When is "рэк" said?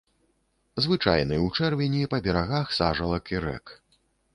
3.49-3.81